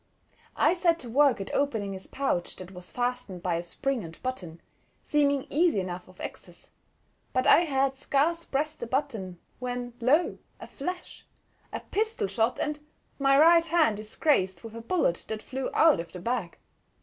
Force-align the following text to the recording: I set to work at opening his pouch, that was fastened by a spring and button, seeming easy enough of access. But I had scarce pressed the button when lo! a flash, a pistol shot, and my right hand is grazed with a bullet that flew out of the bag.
I 0.55 0.73
set 0.73 0.97
to 1.01 1.09
work 1.11 1.39
at 1.39 1.53
opening 1.53 1.93
his 1.93 2.07
pouch, 2.07 2.55
that 2.55 2.71
was 2.71 2.89
fastened 2.89 3.43
by 3.43 3.53
a 3.53 3.61
spring 3.61 4.03
and 4.03 4.19
button, 4.23 4.59
seeming 5.03 5.45
easy 5.51 5.79
enough 5.79 6.07
of 6.07 6.19
access. 6.19 6.71
But 7.33 7.45
I 7.45 7.59
had 7.65 7.95
scarce 7.95 8.43
pressed 8.43 8.79
the 8.79 8.87
button 8.87 9.37
when 9.59 9.93
lo! 10.01 10.39
a 10.59 10.65
flash, 10.65 11.23
a 11.71 11.81
pistol 11.81 12.25
shot, 12.25 12.57
and 12.59 12.79
my 13.19 13.37
right 13.37 13.65
hand 13.65 13.99
is 13.99 14.15
grazed 14.15 14.63
with 14.63 14.75
a 14.75 14.81
bullet 14.81 15.23
that 15.27 15.43
flew 15.43 15.69
out 15.71 15.99
of 15.99 16.13
the 16.13 16.19
bag. 16.19 16.57